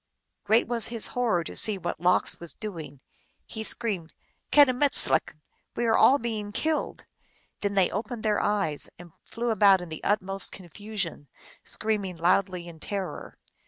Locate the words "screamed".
3.63-4.13